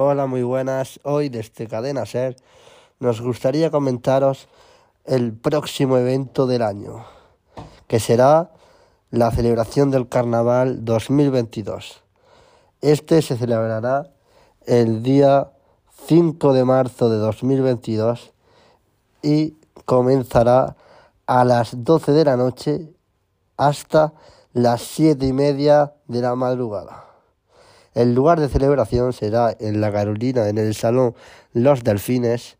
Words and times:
Hola, 0.00 0.26
muy 0.26 0.44
buenas. 0.44 1.00
Hoy 1.02 1.28
desde 1.28 1.66
Cadena 1.66 2.06
Ser 2.06 2.36
nos 3.00 3.20
gustaría 3.20 3.72
comentaros 3.72 4.46
el 5.04 5.32
próximo 5.32 5.98
evento 5.98 6.46
del 6.46 6.62
año, 6.62 7.04
que 7.88 7.98
será 7.98 8.52
la 9.10 9.32
celebración 9.32 9.90
del 9.90 10.08
Carnaval 10.08 10.84
2022. 10.84 12.04
Este 12.80 13.22
se 13.22 13.36
celebrará 13.36 14.12
el 14.66 15.02
día 15.02 15.50
5 16.06 16.52
de 16.52 16.64
marzo 16.64 17.10
de 17.10 17.16
2022 17.16 18.32
y 19.22 19.56
comenzará 19.84 20.76
a 21.26 21.44
las 21.44 21.82
12 21.82 22.12
de 22.12 22.24
la 22.24 22.36
noche 22.36 22.92
hasta 23.56 24.12
las 24.52 24.80
7 24.80 25.26
y 25.26 25.32
media 25.32 25.94
de 26.06 26.20
la 26.20 26.36
madrugada. 26.36 27.07
El 27.98 28.14
lugar 28.14 28.38
de 28.38 28.48
celebración 28.48 29.12
será 29.12 29.56
en 29.58 29.80
La 29.80 29.90
Carolina, 29.90 30.48
en 30.48 30.56
el 30.56 30.76
Salón 30.76 31.16
Los 31.52 31.82
Delfines, 31.82 32.56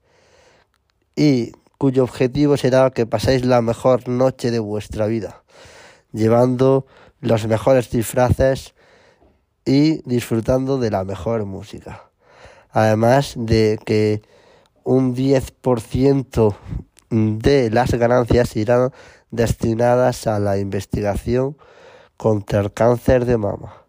y 1.15 1.53
cuyo 1.79 2.03
objetivo 2.03 2.57
será 2.57 2.91
que 2.91 3.07
paséis 3.07 3.45
la 3.45 3.63
mejor 3.63 4.09
noche 4.09 4.51
de 4.51 4.59
vuestra 4.59 5.07
vida, 5.07 5.45
llevando 6.11 6.87
los 7.21 7.47
mejores 7.47 7.89
disfraces 7.89 8.75
y 9.65 10.03
disfrutando 10.09 10.77
de 10.77 10.91
la 10.91 11.05
mejor 11.05 11.45
música. 11.45 12.11
Además 12.71 13.35
de 13.37 13.79
que 13.87 14.23
un 14.83 15.15
10% 15.15 16.57
de 17.11 17.71
las 17.71 17.95
ganancias 17.95 18.57
irán 18.57 18.91
destinadas 19.31 20.27
a 20.27 20.41
la 20.41 20.59
investigación 20.59 21.57
contra 22.17 22.59
el 22.59 22.73
cáncer 22.73 23.25
de 23.25 23.37
mama. 23.37 23.88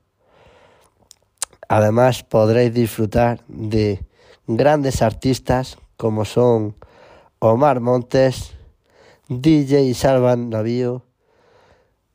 Además 1.71 2.23
podréis 2.23 2.73
disfrutar 2.73 3.43
de 3.47 4.03
grandes 4.47 5.03
artistas 5.03 5.77
como 5.97 6.25
son 6.25 6.75
Omar 7.37 7.79
Montes, 7.79 8.55
DJ 9.27 9.93
Salvan 9.93 10.49
Navío, 10.49 11.05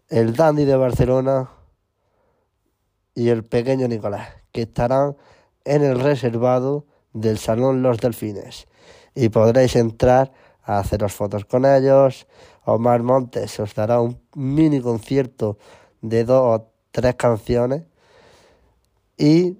el 0.09 0.35
Dandy 0.35 0.65
de 0.65 0.75
Barcelona 0.75 1.51
y 3.15 3.29
el 3.29 3.45
pequeño 3.45 3.87
Nicolás, 3.87 4.29
que 4.51 4.63
estarán 4.63 5.17
en 5.65 5.85
el 5.85 6.01
reservado 6.01 6.87
del 7.13 7.39
Salón 7.39 7.81
Los 7.81 7.99
Delfines 7.99 8.67
y 9.15 9.29
podréis 9.29 9.77
entrar 9.77 10.33
a 10.65 10.81
haceros 10.81 11.13
fotos 11.13 11.45
con 11.45 11.65
ellos. 11.65 12.27
Omar 12.65 13.05
Montes 13.05 13.61
os 13.61 13.73
dará 13.73 14.01
un 14.01 14.21
mini 14.35 14.81
concierto 14.81 15.59
de 16.01 16.25
dos 16.25 16.43
o 16.43 16.73
tres 16.91 17.15
canciones 17.15 17.85
y, 19.17 19.59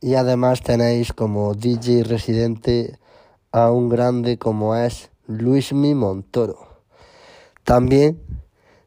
y 0.00 0.14
además 0.14 0.62
tenéis 0.62 1.12
como 1.12 1.54
DJ 1.54 2.04
residente 2.04 2.98
a 3.52 3.70
un 3.70 3.88
grande 3.88 4.38
como 4.38 4.74
es 4.74 5.10
Luismi 5.26 5.94
Montoro. 5.94 6.58
También, 7.64 8.20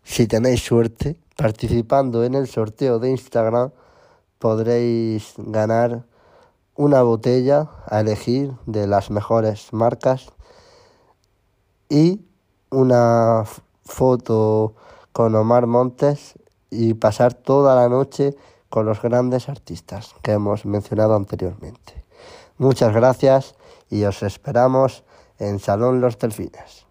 si 0.04 0.28
tenéis 0.28 0.64
suerte, 0.64 1.18
participando 1.38 2.24
en 2.24 2.36
el 2.36 2.48
sorteo 2.48 3.00
de 3.00 3.12
Instagram, 3.12 3.72
podréis 4.40 5.34
ganar 5.38 6.06
una 6.76 7.02
botella 7.04 7.70
a 7.88 8.02
elegir 8.02 8.54
de 8.66 8.88
las 8.88 9.10
mejores 9.10 9.72
marcas 9.72 10.32
y 11.90 12.26
una 12.70 13.44
foto 13.86 14.76
con 15.14 15.36
Omar 15.36 15.68
Montes 15.68 16.36
y 16.76 16.94
pasar 16.94 17.34
toda 17.34 17.76
la 17.76 17.90
noche 17.90 18.36
con 18.70 18.86
los 18.86 19.02
grandes 19.02 19.50
artistas 19.50 20.16
que 20.22 20.34
hemos 20.34 20.66
mencionado 20.66 21.16
anteriormente. 21.16 22.04
Muchas 22.58 22.94
gracias 22.94 23.56
y 23.90 24.04
os 24.04 24.24
esperamos 24.24 25.04
en 25.40 25.60
Salón 25.60 26.02
Los 26.02 26.18
Delfines. 26.18 26.85